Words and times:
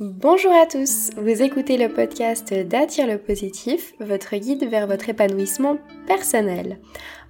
Bonjour 0.00 0.52
à 0.52 0.66
tous, 0.66 1.10
vous 1.16 1.40
écoutez 1.40 1.76
le 1.76 1.88
podcast 1.88 2.52
d'Attire 2.52 3.06
le 3.06 3.16
positif, 3.16 3.94
votre 4.00 4.34
guide 4.34 4.68
vers 4.68 4.88
votre 4.88 5.08
épanouissement 5.08 5.78
personnel. 6.08 6.80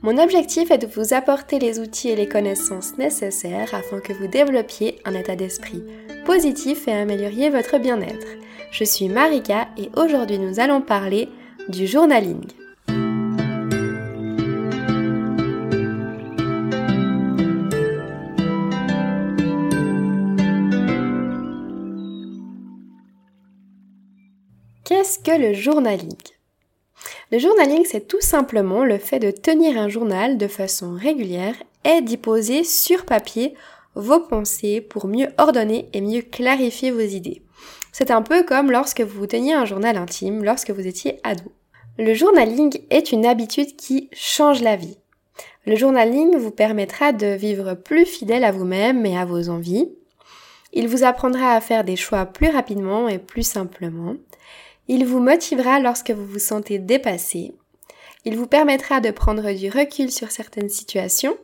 Mon 0.00 0.16
objectif 0.16 0.70
est 0.70 0.78
de 0.78 0.86
vous 0.86 1.12
apporter 1.12 1.58
les 1.58 1.78
outils 1.78 2.08
et 2.08 2.16
les 2.16 2.26
connaissances 2.26 2.96
nécessaires 2.96 3.74
afin 3.74 4.00
que 4.00 4.14
vous 4.14 4.28
développiez 4.28 4.98
un 5.04 5.12
état 5.12 5.36
d'esprit 5.36 5.82
positif 6.24 6.88
et 6.88 6.92
amélioriez 6.92 7.50
votre 7.50 7.76
bien-être. 7.76 8.28
Je 8.70 8.84
suis 8.84 9.10
Marika 9.10 9.68
et 9.76 9.90
aujourd'hui 9.94 10.38
nous 10.38 10.58
allons 10.58 10.80
parler 10.80 11.28
du 11.68 11.86
journaling. 11.86 12.46
Qu'est-ce 24.84 25.18
que 25.18 25.30
le 25.30 25.54
journaling? 25.54 26.12
Le 27.32 27.38
journaling, 27.38 27.86
c'est 27.86 28.06
tout 28.06 28.20
simplement 28.20 28.84
le 28.84 28.98
fait 28.98 29.18
de 29.18 29.30
tenir 29.30 29.78
un 29.78 29.88
journal 29.88 30.36
de 30.36 30.46
façon 30.46 30.92
régulière 30.92 31.54
et 31.86 32.02
d'y 32.02 32.18
poser 32.18 32.64
sur 32.64 33.06
papier 33.06 33.54
vos 33.94 34.20
pensées 34.20 34.82
pour 34.82 35.06
mieux 35.06 35.28
ordonner 35.38 35.88
et 35.94 36.02
mieux 36.02 36.20
clarifier 36.20 36.90
vos 36.90 37.00
idées. 37.00 37.40
C'est 37.92 38.10
un 38.10 38.20
peu 38.20 38.42
comme 38.42 38.70
lorsque 38.70 39.00
vous 39.00 39.26
teniez 39.26 39.54
un 39.54 39.64
journal 39.64 39.96
intime 39.96 40.44
lorsque 40.44 40.70
vous 40.70 40.86
étiez 40.86 41.18
ado. 41.22 41.50
Le 41.96 42.12
journaling 42.12 42.78
est 42.90 43.10
une 43.10 43.24
habitude 43.24 43.76
qui 43.76 44.10
change 44.12 44.60
la 44.60 44.76
vie. 44.76 44.98
Le 45.64 45.76
journaling 45.76 46.36
vous 46.36 46.50
permettra 46.50 47.12
de 47.12 47.28
vivre 47.28 47.72
plus 47.72 48.04
fidèle 48.04 48.44
à 48.44 48.52
vous-même 48.52 49.06
et 49.06 49.16
à 49.16 49.24
vos 49.24 49.48
envies. 49.48 49.88
Il 50.74 50.88
vous 50.88 51.04
apprendra 51.04 51.52
à 51.52 51.62
faire 51.62 51.84
des 51.84 51.96
choix 51.96 52.26
plus 52.26 52.50
rapidement 52.50 53.08
et 53.08 53.18
plus 53.18 53.44
simplement. 53.44 54.16
Il 54.88 55.06
vous 55.06 55.20
motivera 55.20 55.80
lorsque 55.80 56.10
vous 56.10 56.26
vous 56.26 56.38
sentez 56.38 56.78
dépassé. 56.78 57.54
Il 58.24 58.36
vous 58.36 58.46
permettra 58.46 59.00
de 59.00 59.10
prendre 59.10 59.52
du 59.52 59.70
recul 59.70 60.10
sur 60.10 60.30
certaines 60.30 60.68
situations. 60.68 61.36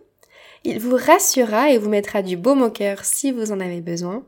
Il 0.65 0.79
vous 0.79 0.97
rassurera 0.97 1.71
et 1.71 1.79
vous 1.79 1.89
mettra 1.89 2.23
du 2.23 2.37
baume 2.37 2.63
au 2.63 2.71
cœur 2.71 3.05
si 3.05 3.33
vous 3.33 3.53
en 3.53 3.61
avez 3.61 3.81
besoin. 3.81 4.25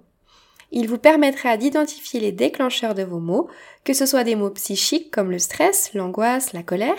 Il 0.71 0.89
vous 0.89 0.99
permettra 0.99 1.59
d'identifier 1.59 2.21
les 2.21 2.33
déclencheurs 2.33 2.95
de 2.95 3.03
vos 3.03 3.21
mots, 3.21 3.49
que 3.85 3.93
ce 3.93 4.07
soit 4.07 4.25
des 4.25 4.37
mots 4.37 4.51
psychiques 4.51 5.11
comme 5.11 5.31
le 5.31 5.39
stress, 5.39 5.93
l'angoisse, 5.93 6.55
la 6.55 6.63
colère, 6.63 6.97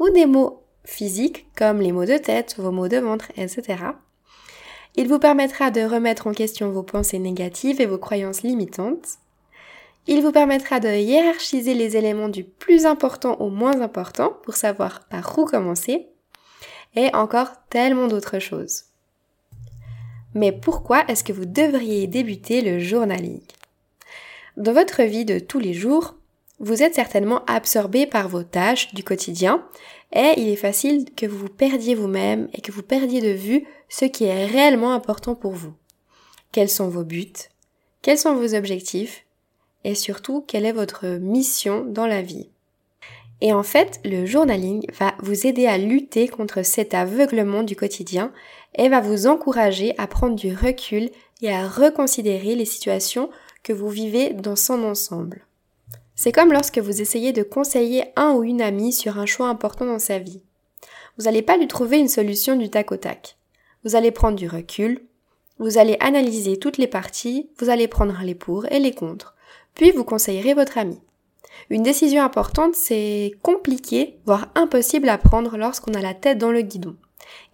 ou 0.00 0.10
des 0.10 0.26
mots 0.26 0.64
physiques 0.84 1.46
comme 1.56 1.80
les 1.80 1.92
maux 1.92 2.04
de 2.04 2.18
tête, 2.18 2.56
vos 2.58 2.72
maux 2.72 2.88
de 2.88 2.96
ventre, 2.96 3.30
etc. 3.36 3.84
Il 4.96 5.08
vous 5.08 5.20
permettra 5.20 5.70
de 5.70 5.82
remettre 5.82 6.26
en 6.26 6.32
question 6.32 6.70
vos 6.70 6.82
pensées 6.82 7.20
négatives 7.20 7.80
et 7.80 7.86
vos 7.86 7.98
croyances 7.98 8.42
limitantes. 8.42 9.18
Il 10.06 10.22
vous 10.22 10.32
permettra 10.32 10.80
de 10.80 10.88
hiérarchiser 10.88 11.74
les 11.74 11.96
éléments 11.96 12.28
du 12.28 12.42
plus 12.44 12.86
important 12.86 13.36
au 13.40 13.50
moins 13.50 13.80
important 13.80 14.36
pour 14.42 14.54
savoir 14.56 15.06
par 15.06 15.38
où 15.38 15.44
commencer 15.44 16.08
et 16.96 17.14
encore 17.14 17.50
tellement 17.70 18.08
d'autres 18.08 18.40
choses. 18.40 18.84
Mais 20.34 20.50
pourquoi 20.50 21.04
est-ce 21.08 21.24
que 21.24 21.32
vous 21.32 21.44
devriez 21.44 22.06
débuter 22.06 22.62
le 22.62 22.80
journaling? 22.80 23.42
Dans 24.56 24.72
votre 24.72 25.02
vie 25.02 25.24
de 25.24 25.38
tous 25.38 25.58
les 25.60 25.72
jours, 25.72 26.14
vous 26.58 26.82
êtes 26.82 26.94
certainement 26.94 27.44
absorbé 27.46 28.06
par 28.06 28.28
vos 28.28 28.42
tâches 28.42 28.92
du 28.94 29.04
quotidien 29.04 29.64
et 30.12 30.34
il 30.36 30.48
est 30.48 30.56
facile 30.56 31.06
que 31.16 31.26
vous 31.26 31.38
vous 31.38 31.48
perdiez 31.48 31.94
vous-même 31.94 32.48
et 32.52 32.60
que 32.60 32.72
vous 32.72 32.82
perdiez 32.82 33.20
de 33.20 33.32
vue 33.32 33.64
ce 33.88 34.04
qui 34.04 34.24
est 34.24 34.46
réellement 34.46 34.92
important 34.92 35.34
pour 35.34 35.52
vous. 35.52 35.74
Quels 36.50 36.68
sont 36.68 36.88
vos 36.88 37.04
buts? 37.04 37.32
Quels 38.02 38.18
sont 38.18 38.34
vos 38.34 38.54
objectifs? 38.54 39.24
Et 39.84 39.94
surtout 39.94 40.44
quelle 40.46 40.66
est 40.66 40.72
votre 40.72 41.06
mission 41.06 41.84
dans 41.84 42.06
la 42.06 42.22
vie. 42.22 42.48
Et 43.40 43.52
en 43.52 43.64
fait, 43.64 44.00
le 44.04 44.24
journaling 44.24 44.86
va 44.92 45.14
vous 45.18 45.46
aider 45.46 45.66
à 45.66 45.76
lutter 45.76 46.28
contre 46.28 46.64
cet 46.64 46.94
aveuglement 46.94 47.64
du 47.64 47.74
quotidien 47.74 48.32
et 48.76 48.88
va 48.88 49.00
vous 49.00 49.26
encourager 49.26 49.94
à 49.98 50.06
prendre 50.06 50.36
du 50.36 50.54
recul 50.54 51.10
et 51.42 51.50
à 51.50 51.66
reconsidérer 51.66 52.54
les 52.54 52.64
situations 52.64 53.30
que 53.64 53.72
vous 53.72 53.88
vivez 53.88 54.32
dans 54.32 54.56
son 54.56 54.84
ensemble. 54.84 55.44
C'est 56.14 56.30
comme 56.30 56.52
lorsque 56.52 56.78
vous 56.78 57.00
essayez 57.00 57.32
de 57.32 57.42
conseiller 57.42 58.04
un 58.14 58.32
ou 58.32 58.44
une 58.44 58.62
amie 58.62 58.92
sur 58.92 59.18
un 59.18 59.26
choix 59.26 59.48
important 59.48 59.86
dans 59.86 59.98
sa 59.98 60.20
vie. 60.20 60.42
Vous 61.18 61.24
n'allez 61.24 61.42
pas 61.42 61.56
lui 61.56 61.66
trouver 61.66 61.98
une 61.98 62.08
solution 62.08 62.54
du 62.54 62.70
tac 62.70 62.92
au 62.92 62.96
tac. 62.96 63.36
Vous 63.84 63.96
allez 63.96 64.12
prendre 64.12 64.36
du 64.36 64.46
recul, 64.46 65.02
vous 65.58 65.78
allez 65.78 65.96
analyser 66.00 66.58
toutes 66.58 66.78
les 66.78 66.86
parties, 66.86 67.50
vous 67.58 67.70
allez 67.70 67.88
prendre 67.88 68.20
les 68.22 68.34
pour 68.36 68.66
et 68.66 68.78
les 68.78 68.94
contre, 68.94 69.34
puis 69.74 69.90
vous 69.90 70.04
conseillerez 70.04 70.54
votre 70.54 70.78
ami. 70.78 71.00
Une 71.70 71.82
décision 71.82 72.22
importante, 72.22 72.74
c'est 72.74 73.32
compliqué, 73.42 74.18
voire 74.26 74.48
impossible 74.54 75.08
à 75.08 75.18
prendre 75.18 75.56
lorsqu'on 75.56 75.94
a 75.94 76.00
la 76.00 76.14
tête 76.14 76.38
dans 76.38 76.52
le 76.52 76.62
guidon. 76.62 76.96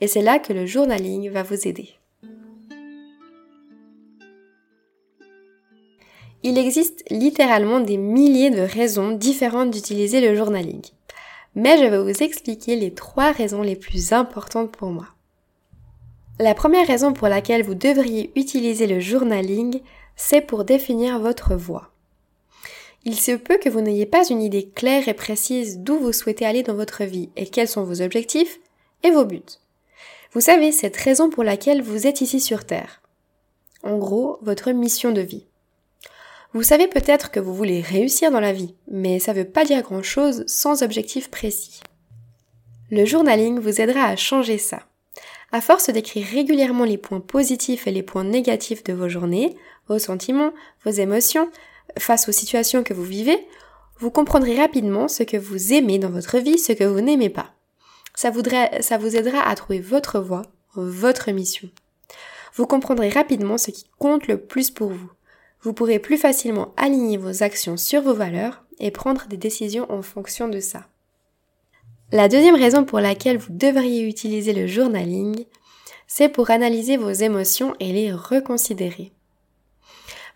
Et 0.00 0.06
c'est 0.06 0.22
là 0.22 0.38
que 0.38 0.52
le 0.52 0.66
journaling 0.66 1.30
va 1.30 1.42
vous 1.42 1.68
aider. 1.68 1.90
Il 6.42 6.56
existe 6.56 7.04
littéralement 7.10 7.80
des 7.80 7.96
milliers 7.96 8.50
de 8.50 8.60
raisons 8.60 9.10
différentes 9.10 9.70
d'utiliser 9.70 10.20
le 10.20 10.36
journaling. 10.36 10.82
Mais 11.56 11.78
je 11.78 11.84
vais 11.84 11.98
vous 11.98 12.22
expliquer 12.22 12.76
les 12.76 12.94
trois 12.94 13.32
raisons 13.32 13.62
les 13.62 13.74
plus 13.74 14.12
importantes 14.12 14.70
pour 14.70 14.90
moi. 14.90 15.06
La 16.38 16.54
première 16.54 16.86
raison 16.86 17.12
pour 17.12 17.26
laquelle 17.26 17.64
vous 17.64 17.74
devriez 17.74 18.30
utiliser 18.36 18.86
le 18.86 19.00
journaling, 19.00 19.80
c'est 20.14 20.40
pour 20.40 20.64
définir 20.64 21.18
votre 21.18 21.56
voie 21.56 21.90
il 23.04 23.19
se 23.19 23.32
peut 23.32 23.59
que 23.59 23.69
vous 23.69 23.81
n'ayez 23.81 24.06
pas 24.06 24.28
une 24.28 24.42
idée 24.42 24.69
claire 24.69 25.09
et 25.09 25.14
précise 25.14 25.78
d'où 25.78 25.98
vous 25.98 26.12
souhaitez 26.12 26.44
aller 26.44 26.62
dans 26.62 26.75
votre 26.75 27.04
vie 27.04 27.31
et 27.36 27.47
quels 27.47 27.69
sont 27.69 27.84
vos 27.84 28.03
objectifs 28.03 28.60
et 29.03 29.10
vos 29.10 29.25
buts. 29.25 29.42
Vous 30.32 30.41
savez 30.41 30.72
cette 30.72 30.97
raison 30.97 31.31
pour 31.31 31.44
laquelle 31.44 31.82
vous 31.82 32.06
êtes 32.06 32.20
ici 32.20 32.41
sur 32.41 32.64
Terre. 32.64 33.00
En 33.82 33.97
gros, 33.97 34.38
votre 34.42 34.72
mission 34.72 35.12
de 35.12 35.20
vie. 35.20 35.47
Vous 36.53 36.62
savez 36.62 36.88
peut-être 36.88 37.31
que 37.31 37.41
vous 37.41 37.54
voulez 37.54 37.81
réussir 37.81 38.31
dans 38.31 38.41
la 38.41 38.53
vie, 38.53 38.75
mais 38.91 39.19
ça 39.19 39.32
ne 39.32 39.38
veut 39.38 39.48
pas 39.48 39.65
dire 39.65 39.82
grand-chose 39.82 40.44
sans 40.47 40.82
objectif 40.82 41.30
précis. 41.30 41.80
Le 42.91 43.04
journaling 43.04 43.59
vous 43.59 43.80
aidera 43.80 44.04
à 44.04 44.16
changer 44.16 44.59
ça. 44.59 44.80
À 45.53 45.60
force 45.60 45.91
d'écrire 45.91 46.26
régulièrement 46.26 46.84
les 46.84 46.98
points 46.98 47.20
positifs 47.20 47.86
et 47.86 47.91
les 47.91 48.03
points 48.03 48.25
négatifs 48.25 48.82
de 48.84 48.92
vos 48.92 49.09
journées, 49.09 49.56
vos 49.88 49.98
sentiments, 49.98 50.53
vos 50.84 50.91
émotions, 50.91 51.50
face 51.99 52.28
aux 52.28 52.32
situations 52.32 52.82
que 52.82 52.94
vous 52.94 53.04
vivez, 53.04 53.47
vous 53.99 54.10
comprendrez 54.10 54.56
rapidement 54.56 55.09
ce 55.09 55.22
que 55.22 55.37
vous 55.37 55.72
aimez 55.72 55.99
dans 55.99 56.10
votre 56.10 56.38
vie, 56.38 56.59
ce 56.59 56.72
que 56.72 56.84
vous 56.84 57.00
n'aimez 57.00 57.31
pas. 57.31 57.53
Ça, 58.15 58.31
voudrait, 58.31 58.82
ça 58.82 58.99
vous 58.99 59.16
aidera 59.16 59.41
à 59.41 59.54
trouver 59.54 59.81
votre 59.81 60.21
voie, 60.21 60.43
votre 60.75 61.31
mission. 61.31 61.69
Vous 62.54 62.66
comprendrez 62.66 63.09
rapidement 63.09 63.59
ce 63.59 63.71
qui 63.71 63.87
compte 63.98 64.27
le 64.27 64.38
plus 64.38 64.71
pour 64.71 64.91
vous. 64.91 65.10
Vous 65.62 65.72
pourrez 65.72 65.98
plus 65.98 66.16
facilement 66.16 66.72
aligner 66.77 67.16
vos 67.16 67.43
actions 67.43 67.77
sur 67.77 68.03
vos 68.03 68.15
valeurs 68.15 68.65
et 68.78 68.91
prendre 68.91 69.27
des 69.27 69.37
décisions 69.37 69.91
en 69.91 70.03
fonction 70.03 70.48
de 70.48 70.60
ça. 70.60 70.87
La 72.12 72.28
deuxième 72.28 72.54
raison 72.54 72.84
pour 72.84 73.00
laquelle 73.00 73.37
vous 73.37 73.53
devriez 73.53 74.09
utiliser 74.09 74.53
le 74.53 74.66
journaling, 74.66 75.44
c'est 76.06 76.28
pour 76.28 76.50
analyser 76.50 76.97
vos 76.97 77.10
émotions 77.10 77.75
et 77.81 77.93
les 77.93 78.12
reconsidérer. 78.12 79.12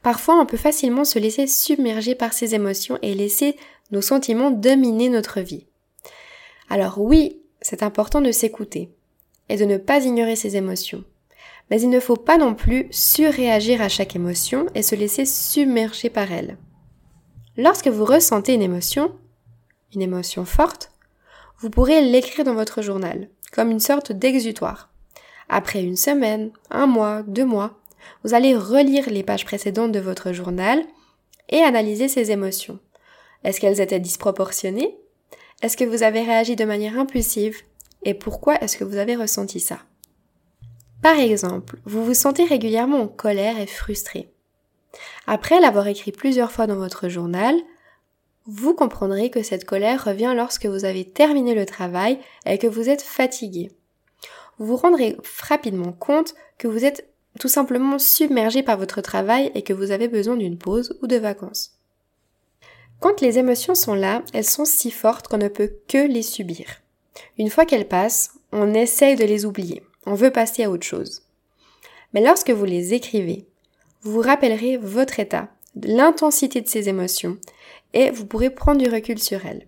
Parfois, 0.03 0.41
on 0.41 0.47
peut 0.47 0.57
facilement 0.57 1.05
se 1.05 1.19
laisser 1.19 1.47
submerger 1.47 2.15
par 2.15 2.33
ses 2.33 2.55
émotions 2.55 2.99
et 3.03 3.15
laisser 3.15 3.57
nos 3.93 4.01
sentiments 4.01 4.51
dominer 4.51 5.09
notre 5.09 5.41
vie. 5.41 5.67
Alors 6.69 7.01
oui, 7.01 7.41
c'est 7.61 7.83
important 7.83 8.21
de 8.21 8.33
s'écouter 8.33 8.91
et 9.49 9.57
de 9.57 9.65
ne 9.65 9.77
pas 9.77 10.05
ignorer 10.05 10.37
ses 10.37 10.57
émotions. 10.57 11.05
Mais 11.71 11.81
il 11.81 11.91
ne 11.91 12.01
faut 12.01 12.17
pas 12.17 12.39
non 12.39 12.55
plus 12.55 12.89
surréagir 12.91 13.81
à 13.81 13.89
chaque 13.89 14.17
émotion 14.17 14.67
et 14.75 14.83
se 14.83 14.95
laisser 14.95 15.25
submerger 15.25 16.11
par 16.11 16.33
elle. 16.33 16.57
Lorsque 17.57 17.89
vous 17.89 18.05
ressentez 18.05 18.55
une 18.55 18.63
émotion, 18.63 19.13
une 19.95 20.03
émotion 20.03 20.45
forte, 20.45 20.91
vous 21.61 21.71
pourrez 21.71 22.01
l'écrire 22.01 22.45
dans 22.45 22.55
votre 22.55 22.83
journal, 22.83 23.29
comme 23.53 23.71
une 23.71 23.81
sorte 23.81 24.11
d'exutoire. 24.11 24.91
Après 25.49 25.83
une 25.83 25.97
semaine, 25.97 26.51
un 26.71 26.87
mois, 26.87 27.23
deux 27.23 27.45
mois, 27.45 27.79
vous 28.25 28.35
allez 28.35 28.57
relire 28.57 29.11
les 29.11 29.23
pages 29.23 29.45
précédentes 29.45 29.93
de 29.93 30.01
votre 30.01 30.33
journal 30.33 30.83
et 31.49 31.59
analyser 31.59 32.09
ces 32.09 32.31
émotions. 32.31 32.79
Est-ce 33.45 33.61
qu'elles 33.61 33.81
étaient 33.81 34.01
disproportionnées? 34.01 34.97
Est-ce 35.63 35.77
que 35.77 35.85
vous 35.85 36.03
avez 36.03 36.23
réagi 36.23 36.57
de 36.57 36.65
manière 36.65 36.99
impulsive? 36.99 37.59
Et 38.05 38.15
pourquoi 38.15 38.61
est-ce 38.61 38.77
que 38.77 38.85
vous 38.85 38.97
avez 38.97 39.17
ressenti 39.17 39.61
ça? 39.61 39.81
Par 41.03 41.19
exemple, 41.19 41.79
vous 41.85 42.05
vous 42.05 42.15
sentez 42.15 42.45
régulièrement 42.45 43.03
en 43.03 43.09
colère 43.09 43.59
et 43.59 43.67
frustré. 43.67 44.29
Après 45.27 45.61
l'avoir 45.61 45.87
écrit 45.89 46.13
plusieurs 46.13 46.53
fois 46.53 46.67
dans 46.67 46.77
votre 46.77 47.09
journal, 47.09 47.57
vous 48.47 48.75
comprendrez 48.75 49.31
que 49.31 49.43
cette 49.43 49.65
colère 49.65 50.05
revient 50.05 50.33
lorsque 50.37 50.67
vous 50.67 50.85
avez 50.85 51.05
terminé 51.05 51.55
le 51.55 51.67
travail 51.67 52.19
et 52.45 52.59
que 52.59 52.67
vous 52.67 52.89
êtes 52.89 53.03
fatigué. 53.03 53.71
Vous 54.59 54.67
vous 54.67 54.77
rendrez 54.77 55.17
rapidement 55.41 55.93
compte 55.93 56.35
que 56.59 56.69
vous 56.69 56.85
êtes 56.85 57.12
tout 57.39 57.49
simplement 57.49 57.99
submergé 57.99 58.63
par 58.63 58.79
votre 58.79 59.01
travail 59.01 59.51
et 59.55 59.63
que 59.63 59.73
vous 59.73 59.91
avez 59.91 60.09
besoin 60.09 60.37
d'une 60.37 60.59
pause 60.59 60.99
ou 61.03 61.07
de 61.07 61.17
vacances. 61.17 61.79
Quand 63.01 63.21
les 63.21 63.39
émotions 63.39 63.75
sont 63.75 63.95
là, 63.95 64.23
elles 64.33 64.45
sont 64.45 64.65
si 64.65 64.91
fortes 64.91 65.27
qu'on 65.27 65.39
ne 65.39 65.49
peut 65.49 65.73
que 65.89 66.07
les 66.07 66.23
subir. 66.23 66.67
Une 67.39 67.51
fois 67.51 67.65
qu'elles 67.65 67.89
passent, 67.89 68.33
on 68.53 68.75
essaye 68.75 69.17
de 69.17 69.25
les 69.25 69.45
oublier. 69.45 69.83
On 70.07 70.15
veut 70.15 70.31
passer 70.31 70.65
à 70.65 70.71
autre 70.71 70.87
chose. 70.87 71.23
Mais 72.13 72.23
lorsque 72.23 72.51
vous 72.51 72.65
les 72.65 72.95
écrivez, 72.95 73.47
vous 74.03 74.13
vous 74.13 74.21
rappellerez 74.21 74.77
votre 74.77 75.19
état, 75.21 75.49
l'intensité 75.83 76.61
de 76.61 76.69
ces 76.69 76.89
émotions, 76.89 77.39
et 77.95 78.11
vous 78.11 78.27
pourrez 78.27 78.51
prendre 78.51 78.81
du 78.81 78.89
recul 78.89 79.19
sur 79.19 79.45
elles. 79.47 79.67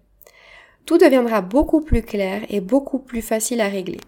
Tout 0.87 0.99
deviendra 0.99 1.41
beaucoup 1.41 1.81
plus 1.81 2.03
clair 2.03 2.43
et 2.51 2.61
beaucoup 2.61 2.99
plus 2.99 3.23
facile 3.23 3.61
à 3.61 3.69
régler. 3.69 4.01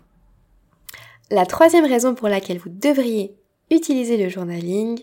La 1.31 1.47
troisième 1.47 1.87
raison 1.87 2.15
pour 2.15 2.29
laquelle 2.29 2.59
vous 2.59 2.71
devriez 2.71 3.35
utiliser 3.71 4.17
le 4.17 4.29
journaling, 4.29 5.01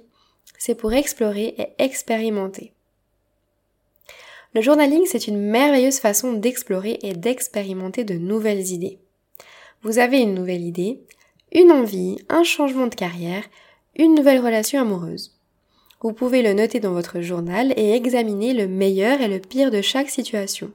c'est 0.58 0.76
pour 0.76 0.94
explorer 0.94 1.56
et 1.58 1.68
expérimenter. 1.80 2.74
Le 4.54 4.62
journaling, 4.62 5.06
c'est 5.06 5.28
une 5.28 5.40
merveilleuse 5.40 6.00
façon 6.00 6.34
d'explorer 6.34 7.00
et 7.02 7.14
d'expérimenter 7.14 8.04
de 8.04 8.14
nouvelles 8.14 8.68
idées. 8.68 9.00
Vous 9.82 9.98
avez 9.98 10.20
une 10.20 10.36
nouvelle 10.36 10.62
idée, 10.62 11.02
une 11.52 11.72
envie, 11.72 12.18
un 12.30 12.44
changement 12.44 12.88
de 12.88 12.96
carrière, 12.96 13.44
une 13.98 14.16
nouvelle 14.16 14.40
relation 14.40 14.80
amoureuse. 14.80 15.38
Vous 16.02 16.14
pouvez 16.14 16.42
le 16.42 16.54
noter 16.54 16.80
dans 16.80 16.94
votre 16.94 17.22
journal 17.22 17.74
et 17.78 17.94
examiner 17.94 18.54
le 18.54 18.68
meilleur 18.68 19.22
et 19.22 19.28
le 19.28 19.40
pire 19.40 19.72
de 19.72 19.82
chaque 19.82 20.10
situation. 20.10 20.72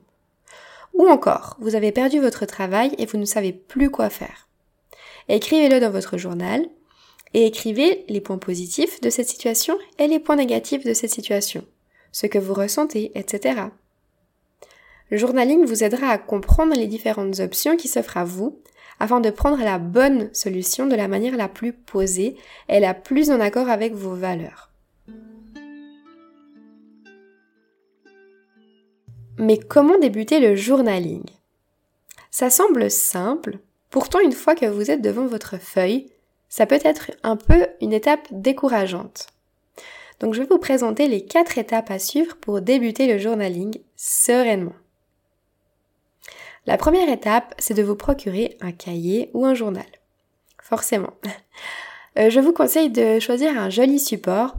Ou 0.95 1.07
encore, 1.09 1.57
vous 1.61 1.77
avez 1.77 1.93
perdu 1.93 2.19
votre 2.19 2.47
travail 2.47 2.95
et 2.99 3.07
vous 3.07 3.19
ne 3.19 3.25
savez 3.25 3.53
plus 3.53 3.91
quoi 3.91 4.11
faire. 4.11 4.49
Écrivez-le 5.29 5.81
dans 5.81 5.91
votre 5.91 6.17
journal 6.17 6.67
et 7.35 7.47
écrivez 7.47 8.05
les 8.09 8.21
points 8.21 8.39
positifs 8.39 9.01
de 9.01 9.11
cette 9.11 9.29
situation 9.29 9.77
et 9.99 10.09
les 10.09 10.19
points 10.19 10.37
négatifs 10.37 10.85
de 10.85 10.95
cette 10.95 11.11
situation, 11.11 11.65
ce 12.13 12.27
que 12.27 12.39
vous 12.39 12.55
ressentez, 12.55 13.13
etc. 13.15 13.63
Le 15.11 15.17
journaling 15.17 15.65
vous 15.65 15.85
aidera 15.85 16.09
à 16.09 16.19
comprendre 16.19 16.75
les 16.75 16.87
différentes 16.87 17.41
options 17.41 17.77
qui 17.77 17.89
s'offrent 17.89 18.19
à 18.19 18.25
vous 18.25 18.61
afin 19.01 19.21
de 19.21 19.31
prendre 19.31 19.63
la 19.63 19.79
bonne 19.79 20.33
solution 20.35 20.87
de 20.87 20.97
la 20.97 21.09
manière 21.09 21.37
la 21.37 21.49
plus 21.49 21.73
posée 21.73 22.37
et 22.69 22.81
la 22.81 22.95
plus 22.95 23.31
en 23.31 23.41
accord 23.41 23.69
avec 23.69 23.95
vos 23.95 24.15
valeurs. 24.15 24.71
Mais 29.39 29.59
comment 29.59 29.99
débuter 29.99 30.41
le 30.41 30.57
journaling? 30.57 31.23
Ça 32.31 32.51
semble 32.51 32.91
simple, 32.91 33.59
pourtant 33.89 34.19
une 34.19 34.33
fois 34.33 34.57
que 34.57 34.67
vous 34.67 34.91
êtes 34.91 35.01
devant 35.01 35.27
votre 35.27 35.59
feuille, 35.59 36.11
ça 36.49 36.67
peut 36.67 36.81
être 36.83 37.11
un 37.23 37.37
peu 37.37 37.67
une 37.81 37.93
étape 37.93 38.27
décourageante. 38.31 39.27
Donc 40.21 40.35
je 40.35 40.43
vais 40.43 40.49
vous 40.49 40.59
présenter 40.59 41.07
les 41.07 41.25
quatre 41.25 41.59
étapes 41.59 41.91
à 41.91 41.99
suivre 41.99 42.37
pour 42.37 42.61
débuter 42.61 43.07
le 43.07 43.19
journaling 43.19 43.79
sereinement. 43.97 44.75
La 46.67 46.77
première 46.77 47.09
étape, 47.09 47.55
c'est 47.59 47.75
de 47.75 47.83
vous 47.83 47.97
procurer 47.97 48.57
un 48.61 48.73
cahier 48.73 49.31
ou 49.33 49.47
un 49.47 49.55
journal. 49.55 49.87
Forcément. 50.63 51.15
Euh, 52.19 52.31
je 52.31 52.41
vous 52.41 52.53
conseille 52.53 52.91
de 52.91 53.21
choisir 53.21 53.57
un 53.57 53.71
joli 53.71 54.01
support, 54.01 54.57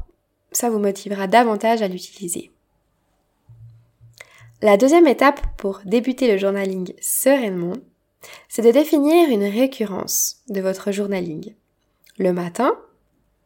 ça 0.52 0.70
vous 0.70 0.80
motivera 0.80 1.28
davantage 1.28 1.82
à 1.82 1.88
l'utiliser. 1.88 2.52
La 4.62 4.78
deuxième 4.78 5.08
étape 5.08 5.42
pour 5.58 5.82
débuter 5.84 6.32
le 6.32 6.38
journaling 6.38 6.94
sereinement, 7.02 7.74
c'est 8.48 8.62
de 8.62 8.72
définir 8.72 9.30
une 9.30 9.44
récurrence 9.44 10.38
de 10.48 10.62
votre 10.62 10.92
journaling. 10.92 11.54
Le 12.20 12.34
matin, 12.34 12.78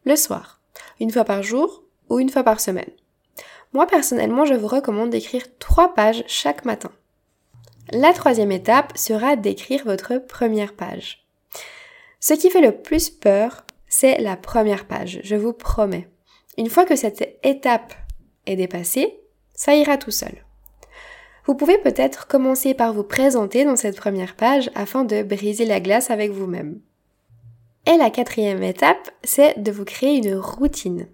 le 0.04 0.16
soir, 0.16 0.60
une 0.98 1.12
fois 1.12 1.22
par 1.22 1.44
jour 1.44 1.84
ou 2.10 2.18
une 2.18 2.28
fois 2.28 2.42
par 2.42 2.58
semaine. 2.58 2.90
Moi 3.72 3.86
personnellement, 3.86 4.44
je 4.44 4.54
vous 4.54 4.66
recommande 4.66 5.10
d'écrire 5.10 5.44
trois 5.60 5.94
pages 5.94 6.24
chaque 6.26 6.64
matin. 6.64 6.90
La 7.92 8.12
troisième 8.12 8.50
étape 8.50 8.98
sera 8.98 9.36
d'écrire 9.36 9.84
votre 9.84 10.18
première 10.18 10.74
page. 10.74 11.24
Ce 12.18 12.34
qui 12.34 12.50
fait 12.50 12.60
le 12.60 12.72
plus 12.72 13.10
peur, 13.10 13.64
c'est 13.86 14.18
la 14.20 14.36
première 14.36 14.88
page, 14.88 15.20
je 15.22 15.36
vous 15.36 15.52
promets. 15.52 16.08
Une 16.58 16.68
fois 16.68 16.84
que 16.84 16.96
cette 16.96 17.38
étape 17.44 17.94
est 18.46 18.56
dépassée, 18.56 19.20
ça 19.54 19.76
ira 19.76 19.98
tout 19.98 20.10
seul. 20.10 20.44
Vous 21.46 21.54
pouvez 21.54 21.78
peut-être 21.78 22.26
commencer 22.26 22.74
par 22.74 22.92
vous 22.92 23.04
présenter 23.04 23.64
dans 23.64 23.76
cette 23.76 23.96
première 23.96 24.34
page 24.34 24.68
afin 24.74 25.04
de 25.04 25.22
briser 25.22 25.64
la 25.64 25.78
glace 25.78 26.10
avec 26.10 26.32
vous-même. 26.32 26.80
Et 27.86 27.96
la 27.98 28.10
quatrième 28.10 28.62
étape, 28.62 29.10
c'est 29.22 29.62
de 29.62 29.70
vous 29.70 29.84
créer 29.84 30.16
une 30.16 30.36
routine. 30.36 31.06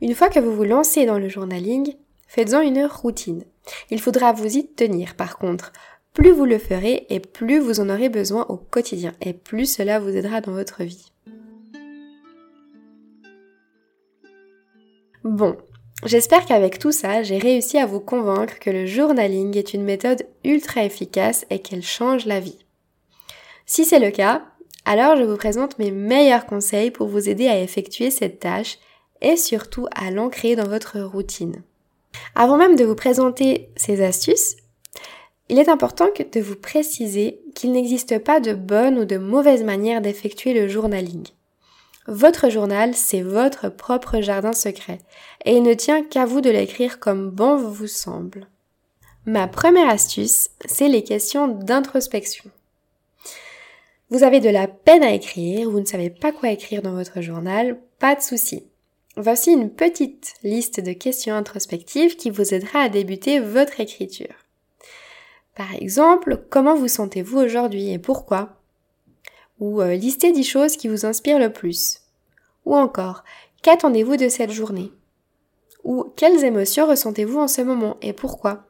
Une 0.00 0.14
fois 0.14 0.28
que 0.28 0.40
vous 0.40 0.52
vous 0.52 0.64
lancez 0.64 1.06
dans 1.06 1.18
le 1.18 1.28
journaling, 1.28 1.94
faites-en 2.26 2.60
une 2.62 2.84
routine. 2.84 3.44
Il 3.90 4.00
faudra 4.00 4.32
vous 4.32 4.56
y 4.56 4.66
tenir 4.66 5.14
par 5.14 5.38
contre. 5.38 5.72
Plus 6.12 6.32
vous 6.32 6.44
le 6.44 6.58
ferez 6.58 7.06
et 7.10 7.20
plus 7.20 7.58
vous 7.60 7.80
en 7.80 7.88
aurez 7.90 8.08
besoin 8.08 8.44
au 8.48 8.56
quotidien 8.56 9.12
et 9.20 9.32
plus 9.32 9.66
cela 9.66 10.00
vous 10.00 10.16
aidera 10.16 10.40
dans 10.40 10.52
votre 10.52 10.82
vie. 10.82 11.12
Bon, 15.22 15.56
j'espère 16.04 16.44
qu'avec 16.44 16.78
tout 16.78 16.92
ça, 16.92 17.22
j'ai 17.22 17.38
réussi 17.38 17.78
à 17.78 17.86
vous 17.86 18.00
convaincre 18.00 18.58
que 18.58 18.70
le 18.70 18.84
journaling 18.84 19.56
est 19.56 19.74
une 19.74 19.84
méthode 19.84 20.26
ultra 20.44 20.84
efficace 20.84 21.46
et 21.50 21.60
qu'elle 21.60 21.82
change 21.82 22.26
la 22.26 22.40
vie. 22.40 22.58
Si 23.64 23.84
c'est 23.84 23.98
le 23.98 24.10
cas, 24.10 24.42
alors 24.84 25.16
je 25.16 25.22
vous 25.22 25.36
présente 25.36 25.78
mes 25.78 25.90
meilleurs 25.90 26.46
conseils 26.46 26.90
pour 26.90 27.08
vous 27.08 27.28
aider 27.28 27.48
à 27.48 27.60
effectuer 27.60 28.10
cette 28.10 28.40
tâche 28.40 28.78
et 29.20 29.36
surtout 29.36 29.86
à 29.94 30.10
l'ancrer 30.10 30.56
dans 30.56 30.68
votre 30.68 31.00
routine. 31.00 31.62
Avant 32.34 32.56
même 32.56 32.76
de 32.76 32.84
vous 32.84 32.94
présenter 32.94 33.70
ces 33.76 34.02
astuces, 34.02 34.56
il 35.48 35.58
est 35.58 35.68
important 35.68 36.08
de 36.32 36.40
vous 36.40 36.56
préciser 36.56 37.40
qu'il 37.54 37.72
n'existe 37.72 38.18
pas 38.18 38.40
de 38.40 38.54
bonne 38.54 38.98
ou 38.98 39.04
de 39.04 39.18
mauvaise 39.18 39.62
manière 39.62 40.00
d'effectuer 40.00 40.54
le 40.54 40.68
journaling. 40.68 41.26
Votre 42.06 42.50
journal, 42.50 42.94
c'est 42.94 43.22
votre 43.22 43.70
propre 43.70 44.20
jardin 44.20 44.52
secret, 44.52 44.98
et 45.44 45.56
il 45.56 45.62
ne 45.62 45.74
tient 45.74 46.02
qu'à 46.02 46.26
vous 46.26 46.40
de 46.40 46.50
l'écrire 46.50 46.98
comme 46.98 47.30
bon 47.30 47.56
vous 47.56 47.86
semble. 47.86 48.46
Ma 49.26 49.48
première 49.48 49.88
astuce, 49.88 50.50
c'est 50.66 50.88
les 50.88 51.02
questions 51.02 51.48
d'introspection. 51.48 52.50
Vous 54.10 54.22
avez 54.22 54.40
de 54.40 54.50
la 54.50 54.68
peine 54.68 55.02
à 55.02 55.12
écrire, 55.12 55.70
vous 55.70 55.80
ne 55.80 55.86
savez 55.86 56.10
pas 56.10 56.30
quoi 56.30 56.50
écrire 56.50 56.82
dans 56.82 56.94
votre 56.94 57.22
journal, 57.22 57.80
pas 57.98 58.14
de 58.14 58.20
souci. 58.20 58.64
Voici 59.16 59.52
une 59.52 59.70
petite 59.70 60.34
liste 60.42 60.80
de 60.80 60.92
questions 60.92 61.34
introspectives 61.34 62.16
qui 62.16 62.30
vous 62.30 62.52
aidera 62.52 62.80
à 62.80 62.88
débuter 62.88 63.40
votre 63.40 63.80
écriture. 63.80 64.34
Par 65.54 65.72
exemple, 65.74 66.44
comment 66.50 66.74
vous 66.74 66.88
sentez-vous 66.88 67.38
aujourd'hui 67.38 67.92
et 67.92 67.98
pourquoi? 67.98 68.60
Ou 69.60 69.80
euh, 69.80 69.94
listez 69.94 70.32
10 70.32 70.44
choses 70.44 70.76
qui 70.76 70.88
vous 70.88 71.06
inspirent 71.06 71.38
le 71.38 71.52
plus. 71.52 72.00
Ou 72.66 72.74
encore, 72.74 73.24
qu'attendez-vous 73.62 74.16
de 74.16 74.28
cette 74.28 74.50
journée? 74.50 74.92
Ou 75.84 76.04
quelles 76.16 76.44
émotions 76.44 76.88
ressentez-vous 76.88 77.38
en 77.38 77.48
ce 77.48 77.62
moment 77.62 77.96
et 78.02 78.12
pourquoi? 78.12 78.64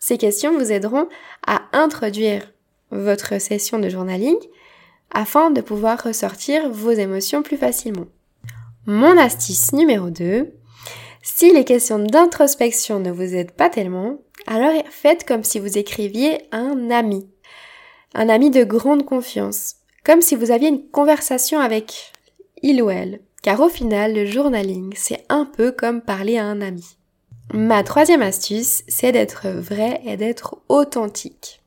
Ces 0.00 0.18
questions 0.18 0.58
vous 0.58 0.72
aideront 0.72 1.08
à 1.46 1.62
introduire 1.72 2.52
votre 2.90 3.40
session 3.40 3.78
de 3.78 3.88
journaling 3.88 4.36
afin 5.14 5.50
de 5.50 5.60
pouvoir 5.60 6.02
ressortir 6.02 6.68
vos 6.70 6.90
émotions 6.90 7.42
plus 7.42 7.56
facilement. 7.56 8.06
Mon 8.86 9.16
astuce 9.16 9.72
numéro 9.72 10.10
2. 10.10 10.52
Si 11.22 11.52
les 11.52 11.64
questions 11.64 11.98
d'introspection 11.98 13.00
ne 13.00 13.10
vous 13.10 13.34
aident 13.34 13.52
pas 13.52 13.70
tellement, 13.70 14.18
alors 14.46 14.74
faites 14.90 15.26
comme 15.26 15.44
si 15.44 15.58
vous 15.58 15.78
écriviez 15.78 16.42
un 16.52 16.90
ami. 16.90 17.30
Un 18.12 18.28
ami 18.28 18.50
de 18.50 18.62
grande 18.62 19.06
confiance. 19.06 19.76
Comme 20.04 20.20
si 20.20 20.36
vous 20.36 20.50
aviez 20.50 20.68
une 20.68 20.86
conversation 20.90 21.60
avec 21.60 22.12
il 22.62 22.82
ou 22.82 22.90
elle. 22.90 23.20
Car 23.42 23.60
au 23.60 23.68
final, 23.68 24.14
le 24.14 24.26
journaling, 24.26 24.92
c'est 24.96 25.24
un 25.28 25.44
peu 25.44 25.72
comme 25.72 26.02
parler 26.02 26.38
à 26.38 26.44
un 26.44 26.60
ami. 26.60 26.96
Ma 27.52 27.82
troisième 27.82 28.22
astuce, 28.22 28.82
c'est 28.88 29.12
d'être 29.12 29.48
vrai 29.48 30.00
et 30.04 30.16
d'être 30.16 30.58
authentique. 30.68 31.63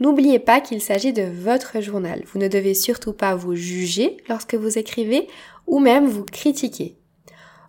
N'oubliez 0.00 0.38
pas 0.38 0.60
qu'il 0.60 0.80
s'agit 0.80 1.12
de 1.12 1.22
votre 1.22 1.80
journal. 1.80 2.22
Vous 2.26 2.38
ne 2.38 2.48
devez 2.48 2.74
surtout 2.74 3.12
pas 3.12 3.34
vous 3.34 3.54
juger 3.54 4.16
lorsque 4.28 4.54
vous 4.54 4.78
écrivez 4.78 5.28
ou 5.66 5.78
même 5.78 6.06
vous 6.06 6.24
critiquer. 6.24 6.96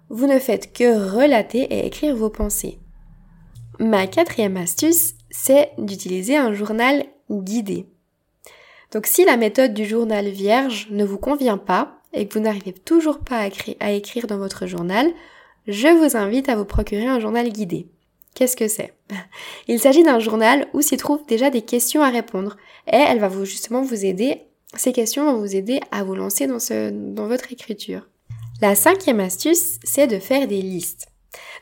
Vous 0.09 0.27
ne 0.27 0.39
faites 0.39 0.73
que 0.73 1.15
relater 1.15 1.61
et 1.61 1.85
écrire 1.85 2.15
vos 2.15 2.29
pensées. 2.29 2.79
Ma 3.79 4.07
quatrième 4.07 4.57
astuce, 4.57 5.15
c'est 5.29 5.71
d'utiliser 5.77 6.37
un 6.37 6.53
journal 6.53 7.05
guidé. 7.29 7.87
Donc 8.91 9.07
si 9.07 9.25
la 9.25 9.35
méthode 9.35 9.73
du 9.73 9.85
journal 9.85 10.29
vierge 10.29 10.87
ne 10.91 11.03
vous 11.03 11.17
convient 11.17 11.57
pas 11.57 12.01
et 12.13 12.27
que 12.27 12.33
vous 12.33 12.39
n'arrivez 12.39 12.71
toujours 12.71 13.19
pas 13.19 13.49
à, 13.79 13.91
écrire 13.91 14.27
dans 14.27 14.37
votre 14.37 14.67
journal, 14.67 15.07
je 15.67 15.87
vous 15.87 16.15
invite 16.15 16.47
à 16.49 16.55
vous 16.55 16.65
procurer 16.65 17.05
un 17.05 17.19
journal 17.19 17.49
guidé. 17.49 17.87
Qu'est-ce 18.35 18.57
que 18.57 18.67
c'est? 18.67 18.93
Il 19.67 19.79
s'agit 19.79 20.03
d'un 20.03 20.19
journal 20.19 20.67
où 20.73 20.81
s'y 20.81 20.97
trouvent 20.97 21.25
déjà 21.25 21.49
des 21.49 21.61
questions 21.61 22.03
à 22.03 22.09
répondre 22.09 22.57
et 22.91 22.97
elle 22.97 23.19
va 23.19 23.29
vous 23.29 23.45
justement 23.45 23.81
vous 23.81 24.05
aider, 24.05 24.41
ces 24.75 24.91
questions 24.91 25.23
vont 25.23 25.39
vous 25.39 25.55
aider 25.55 25.79
à 25.91 26.03
vous 26.03 26.15
lancer 26.15 26.47
dans, 26.47 27.27
votre 27.27 27.53
écriture. 27.53 28.09
La 28.61 28.75
cinquième 28.75 29.21
astuce, 29.21 29.79
c'est 29.83 30.07
de 30.07 30.19
faire 30.19 30.47
des 30.47 30.61
listes. 30.61 31.07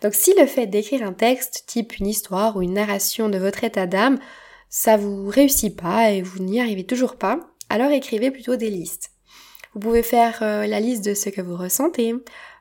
Donc 0.02 0.16
si 0.16 0.34
le 0.38 0.48
fait 0.48 0.66
d'écrire 0.66 1.04
un 1.04 1.14
texte, 1.14 1.64
type 1.68 2.00
une 2.00 2.08
histoire 2.08 2.58
ou 2.58 2.64
une 2.64 2.74
narration 2.74 3.30
de 3.30 3.38
votre 3.38 3.64
état 3.64 3.86
d'âme, 3.86 4.20
ça 4.70 4.98
vous 4.98 5.28
réussit 5.28 5.80
pas 5.80 6.12
et 6.12 6.24
vous 6.24 6.44
n'y 6.44 6.60
arrivez 6.60 6.86
toujours 6.86 7.18
pas, 7.18 7.40
alors 7.70 7.92
écrivez 7.92 8.32
plutôt 8.32 8.56
des 8.56 8.72
listes. 8.72 9.12
Vous 9.74 9.80
pouvez 9.80 10.04
faire 10.04 10.40
euh, 10.42 10.66
la 10.66 10.80
liste 10.80 11.06
de 11.06 11.14
ce 11.14 11.30
que 11.30 11.42
vous 11.42 11.56
ressentez, 11.56 12.14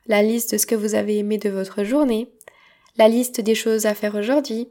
la 0.07 0.23
liste 0.23 0.53
de 0.53 0.57
ce 0.57 0.65
que 0.65 0.75
vous 0.75 0.95
avez 0.95 1.17
aimé 1.17 1.37
de 1.37 1.49
votre 1.49 1.83
journée, 1.83 2.32
la 2.97 3.07
liste 3.07 3.41
des 3.41 3.55
choses 3.55 3.85
à 3.85 3.93
faire 3.93 4.15
aujourd'hui, 4.15 4.67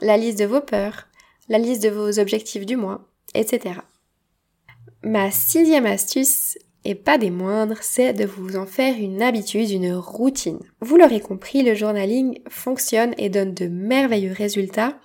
la 0.00 0.16
liste 0.16 0.38
de 0.38 0.44
vos 0.44 0.60
peurs, 0.60 1.08
la 1.48 1.58
liste 1.58 1.82
de 1.82 1.88
vos 1.88 2.18
objectifs 2.18 2.66
du 2.66 2.76
mois, 2.76 3.08
etc. 3.34 3.80
Ma 5.02 5.30
sixième 5.30 5.86
astuce, 5.86 6.58
et 6.84 6.94
pas 6.94 7.18
des 7.18 7.30
moindres, 7.30 7.78
c'est 7.82 8.12
de 8.12 8.24
vous 8.24 8.56
en 8.56 8.66
faire 8.66 8.96
une 8.96 9.20
habitude, 9.20 9.70
une 9.70 9.94
routine. 9.94 10.60
Vous 10.80 10.96
l'aurez 10.96 11.20
compris, 11.20 11.62
le 11.62 11.74
journaling 11.74 12.40
fonctionne 12.48 13.12
et 13.18 13.28
donne 13.28 13.54
de 13.54 13.66
merveilleux 13.66 14.32
résultats 14.32 14.96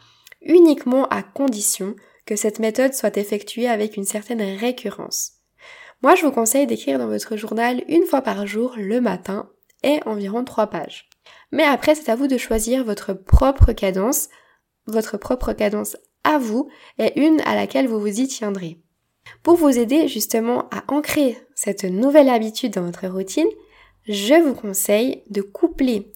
uniquement 0.44 1.08
à 1.08 1.24
condition 1.24 1.96
que 2.26 2.36
cette 2.36 2.60
méthode 2.60 2.94
soit 2.94 3.18
effectuée 3.18 3.68
avec 3.68 3.98
une 3.98 4.06
certaine 4.06 4.42
récurrence. 4.42 5.34
Moi, 6.04 6.16
je 6.16 6.26
vous 6.26 6.32
conseille 6.32 6.68
d'écrire 6.68 7.00
dans 7.00 7.08
votre 7.08 7.36
journal 7.36 7.84
une 7.88 8.06
fois 8.06 8.22
par 8.22 8.46
jour 8.46 8.74
le 8.78 9.02
matin 9.02 9.50
et 9.84 10.00
environ 10.06 10.44
trois 10.44 10.68
pages. 10.68 11.10
Mais 11.52 11.64
après, 11.64 11.96
c'est 11.96 12.10
à 12.10 12.16
vous 12.16 12.28
de 12.28 12.38
choisir 12.38 12.84
votre 12.84 13.14
propre 13.14 13.74
cadence, 13.74 14.30
votre 14.88 15.18
propre 15.18 15.54
cadence 15.54 15.98
à 16.24 16.38
vous 16.38 16.70
et 16.98 17.20
une 17.20 17.42
à 17.42 17.56
laquelle 17.56 17.88
vous 17.88 18.00
vous 18.00 18.20
y 18.20 18.28
tiendrez. 18.28 18.80
Pour 19.44 19.56
vous 19.56 19.78
aider 19.78 20.08
justement 20.08 20.70
à 20.72 20.84
ancrer 20.88 21.38
cette 21.56 21.84
nouvelle 21.84 22.30
habitude 22.30 22.74
dans 22.74 22.84
votre 22.84 23.08
routine, 23.08 23.48
je 24.08 24.42
vous 24.42 24.56
conseille 24.56 25.24
de 25.30 25.42
coupler 25.42 26.12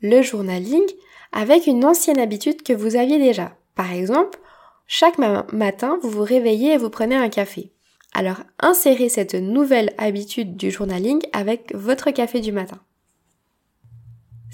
le 0.00 0.22
journaling 0.22 0.86
avec 1.32 1.66
une 1.66 1.84
ancienne 1.84 2.20
habitude 2.20 2.62
que 2.62 2.72
vous 2.72 2.96
aviez 2.96 3.18
déjà. 3.18 3.56
Par 3.74 3.92
exemple, 3.92 4.38
chaque 4.86 5.18
matin, 5.18 5.98
vous 6.02 6.10
vous 6.10 6.22
réveillez 6.22 6.74
et 6.74 6.78
vous 6.78 6.90
prenez 6.90 7.16
un 7.16 7.28
café. 7.28 7.72
Alors 8.12 8.42
insérez 8.60 9.08
cette 9.08 9.34
nouvelle 9.34 9.92
habitude 9.98 10.56
du 10.56 10.70
journaling 10.70 11.20
avec 11.32 11.74
votre 11.74 12.10
café 12.12 12.40
du 12.40 12.52
matin. 12.52 12.80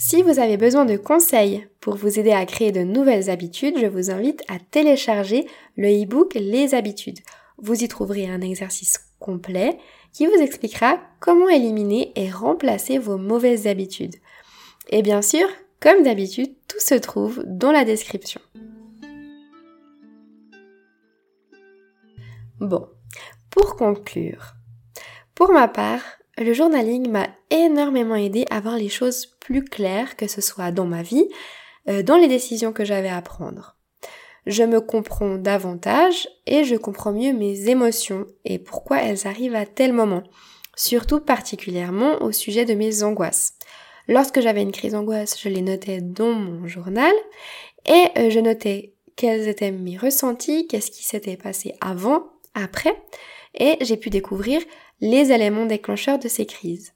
Si 0.03 0.23
vous 0.23 0.39
avez 0.39 0.57
besoin 0.57 0.87
de 0.87 0.97
conseils 0.97 1.69
pour 1.79 1.95
vous 1.95 2.19
aider 2.19 2.33
à 2.33 2.47
créer 2.47 2.73
de 2.73 2.81
nouvelles 2.81 3.29
habitudes, 3.29 3.77
je 3.79 3.85
vous 3.85 4.11
invite 4.11 4.43
à 4.49 4.59
télécharger 4.59 5.47
le 5.77 5.89
e-book 5.89 6.33
Les 6.37 6.75
habitudes. 6.75 7.19
Vous 7.59 7.85
y 7.85 7.87
trouverez 7.87 8.27
un 8.27 8.41
exercice 8.41 8.99
complet 9.19 9.77
qui 10.15 10.25
vous 10.25 10.41
expliquera 10.41 10.99
comment 11.21 11.51
éliminer 11.51 12.15
et 12.17 12.31
remplacer 12.31 12.97
vos 12.97 13.19
mauvaises 13.19 13.67
habitudes. 13.67 14.17
Et 14.89 15.03
bien 15.03 15.21
sûr, 15.21 15.47
comme 15.81 16.03
d'habitude, 16.03 16.55
tout 16.67 16.81
se 16.81 16.95
trouve 16.95 17.45
dans 17.45 17.71
la 17.71 17.85
description. 17.85 18.41
Bon, 22.59 22.89
pour 23.51 23.77
conclure, 23.77 24.55
pour 25.35 25.53
ma 25.53 25.69
part, 25.69 26.01
le 26.45 26.53
journaling 26.53 27.09
m'a 27.09 27.29
énormément 27.51 28.17
aidé 28.17 28.47
à 28.51 28.61
voir 28.61 28.77
les 28.77 28.89
choses 28.89 29.27
plus 29.41 29.65
claires, 29.65 30.17
que 30.17 30.27
ce 30.27 30.41
soit 30.41 30.73
dans 30.73 30.87
ma 30.87 31.03
vie, 31.03 31.29
euh, 31.89 32.03
dans 32.03 32.17
les 32.17 32.29
décisions 32.29 32.73
que 32.73 32.85
j'avais 32.85 33.09
à 33.11 33.23
prendre. 33.23 33.77
Je 34.47 34.63
me 34.63 34.81
comprends 34.81 35.37
davantage 35.37 36.29
et 36.47 36.65
je 36.65 36.77
comprends 36.77 37.13
mieux 37.13 37.33
mes 37.33 37.69
émotions 37.69 38.27
et 38.45 38.59
pourquoi 38.59 39.03
elles 39.03 39.27
arrivent 39.27 39.55
à 39.55 39.67
tel 39.67 39.93
moment, 39.93 40.23
surtout 40.77 41.21
particulièrement 41.21 42.23
au 42.23 42.33
sujet 42.33 42.65
de 42.65 42.75
mes 42.75 43.03
angoisses. 43.03 43.55
Lorsque 44.09 44.41
j'avais 44.41 44.63
une 44.63 44.73
crise 44.73 44.93
d'angoisse, 44.93 45.39
je 45.41 45.49
les 45.49 45.63
notais 45.63 46.01
dans 46.01 46.33
mon 46.33 46.67
journal 46.67 47.13
et 47.87 48.07
euh, 48.19 48.31
je 48.31 48.41
notais 48.41 48.95
quels 49.15 49.47
étaient 49.47 49.71
mes 49.71 49.99
ressentis, 49.99 50.67
qu'est-ce 50.67 50.91
qui 50.91 51.05
s'était 51.05 51.37
passé 51.37 51.75
avant, 51.83 52.25
après, 52.55 52.97
et 53.55 53.77
j'ai 53.83 53.97
pu 53.97 54.11
découvrir 54.11 54.63
les 55.01 55.33
éléments 55.33 55.67
déclencheurs 55.67 56.19
de 56.19 56.29
ces 56.29 56.47
crises. 56.47 56.93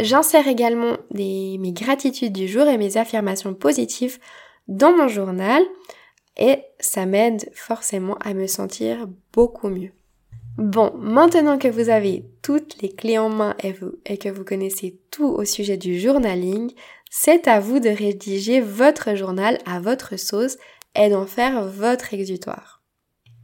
J'insère 0.00 0.46
également 0.48 0.96
mes 1.14 1.72
gratitudes 1.72 2.32
du 2.32 2.48
jour 2.48 2.66
et 2.66 2.78
mes 2.78 2.96
affirmations 2.96 3.54
positives 3.54 4.18
dans 4.68 4.94
mon 4.94 5.08
journal 5.08 5.62
et 6.36 6.58
ça 6.80 7.06
m'aide 7.06 7.50
forcément 7.54 8.16
à 8.18 8.34
me 8.34 8.46
sentir 8.46 9.08
beaucoup 9.32 9.68
mieux. 9.68 9.92
Bon, 10.58 10.92
maintenant 10.96 11.58
que 11.58 11.68
vous 11.68 11.90
avez 11.90 12.24
toutes 12.42 12.80
les 12.80 12.88
clés 12.88 13.18
en 13.18 13.28
main 13.28 13.54
et, 13.62 13.74
et 14.06 14.16
que 14.16 14.30
vous 14.30 14.44
connaissez 14.44 14.98
tout 15.10 15.28
au 15.28 15.44
sujet 15.44 15.76
du 15.76 15.98
journaling, 15.98 16.72
c'est 17.10 17.46
à 17.46 17.60
vous 17.60 17.78
de 17.78 17.90
rédiger 17.90 18.60
votre 18.60 19.14
journal 19.14 19.58
à 19.66 19.80
votre 19.80 20.18
sauce 20.18 20.56
et 20.94 21.10
d'en 21.10 21.26
faire 21.26 21.66
votre 21.66 22.14
exutoire. 22.14 22.82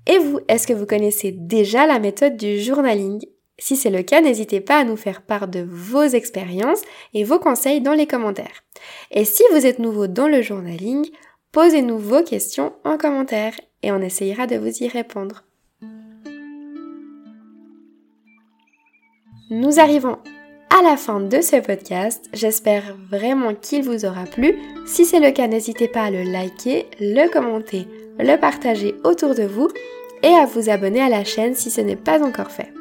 Et 0.06 0.18
vous, 0.18 0.40
est-ce 0.48 0.66
que 0.66 0.72
vous 0.72 0.86
connaissez 0.86 1.32
déjà 1.32 1.86
la 1.86 1.98
méthode 1.98 2.36
du 2.36 2.58
journaling? 2.60 3.22
Si 3.62 3.76
c'est 3.76 3.90
le 3.90 4.02
cas, 4.02 4.20
n'hésitez 4.20 4.60
pas 4.60 4.78
à 4.78 4.84
nous 4.84 4.96
faire 4.96 5.22
part 5.22 5.46
de 5.46 5.64
vos 5.64 6.02
expériences 6.02 6.82
et 7.14 7.22
vos 7.22 7.38
conseils 7.38 7.80
dans 7.80 7.92
les 7.92 8.08
commentaires. 8.08 8.64
Et 9.12 9.24
si 9.24 9.44
vous 9.52 9.64
êtes 9.64 9.78
nouveau 9.78 10.08
dans 10.08 10.26
le 10.26 10.42
journaling, 10.42 11.08
posez-nous 11.52 11.96
vos 11.96 12.24
questions 12.24 12.72
en 12.82 12.98
commentaire 12.98 13.54
et 13.84 13.92
on 13.92 14.00
essayera 14.00 14.48
de 14.48 14.56
vous 14.56 14.82
y 14.82 14.88
répondre. 14.88 15.44
Nous 19.48 19.78
arrivons 19.78 20.18
à 20.76 20.82
la 20.82 20.96
fin 20.96 21.20
de 21.20 21.40
ce 21.40 21.60
podcast. 21.60 22.28
J'espère 22.32 22.96
vraiment 23.12 23.54
qu'il 23.54 23.84
vous 23.84 24.04
aura 24.04 24.24
plu. 24.24 24.58
Si 24.86 25.04
c'est 25.04 25.20
le 25.20 25.30
cas, 25.30 25.46
n'hésitez 25.46 25.86
pas 25.86 26.02
à 26.02 26.10
le 26.10 26.24
liker, 26.24 26.86
le 26.98 27.30
commenter, 27.32 27.86
le 28.18 28.36
partager 28.38 28.96
autour 29.04 29.36
de 29.36 29.44
vous 29.44 29.68
et 30.24 30.34
à 30.34 30.46
vous 30.46 30.68
abonner 30.68 31.00
à 31.00 31.08
la 31.08 31.22
chaîne 31.22 31.54
si 31.54 31.70
ce 31.70 31.80
n'est 31.80 31.94
pas 31.94 32.24
encore 32.24 32.50
fait. 32.50 32.72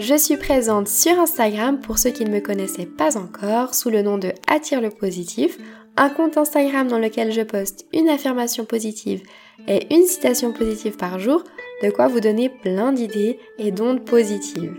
Je 0.00 0.14
suis 0.14 0.38
présente 0.38 0.88
sur 0.88 1.20
Instagram 1.20 1.78
pour 1.78 1.98
ceux 1.98 2.08
qui 2.08 2.24
ne 2.24 2.30
me 2.30 2.40
connaissaient 2.40 2.86
pas 2.86 3.18
encore 3.18 3.74
sous 3.74 3.90
le 3.90 4.00
nom 4.00 4.16
de 4.16 4.32
Attire 4.46 4.80
le 4.80 4.88
positif, 4.88 5.58
un 5.98 6.08
compte 6.08 6.38
Instagram 6.38 6.88
dans 6.88 6.98
lequel 6.98 7.32
je 7.32 7.42
poste 7.42 7.84
une 7.92 8.08
affirmation 8.08 8.64
positive 8.64 9.22
et 9.68 9.94
une 9.94 10.06
citation 10.06 10.54
positive 10.54 10.96
par 10.96 11.18
jour, 11.18 11.44
de 11.82 11.90
quoi 11.90 12.08
vous 12.08 12.20
donner 12.20 12.48
plein 12.48 12.92
d'idées 12.92 13.38
et 13.58 13.72
d'ondes 13.72 14.02
positives. 14.06 14.74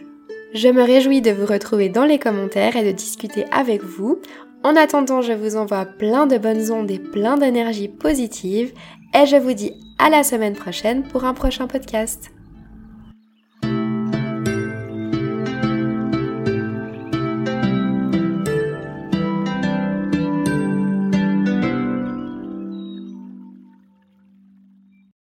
Je 0.55 0.69
me 0.69 0.81
réjouis 0.81 1.21
de 1.21 1.29
vous 1.29 1.45
retrouver 1.45 1.89
dans 1.89 2.05
les 2.05 2.17
commentaires 2.17 2.75
et 2.75 2.83
de 2.83 2.91
discuter 2.91 3.45
avec 3.51 3.83
vous. 3.83 4.19
En 4.63 4.75
attendant, 4.75 5.21
je 5.21 5.33
vous 5.33 5.55
envoie 5.55 5.85
plein 5.85 6.25
de 6.25 6.39
bonnes 6.39 6.71
ondes 6.71 6.89
et 6.89 6.97
plein 6.97 7.37
d'énergie 7.37 7.89
positive 7.89 8.73
et 9.13 9.27
je 9.27 9.35
vous 9.35 9.53
dis 9.53 9.73
à 9.99 10.09
la 10.09 10.23
semaine 10.23 10.55
prochaine 10.55 11.03
pour 11.03 11.25
un 11.25 11.35
prochain 11.35 11.67
podcast. 11.67 12.31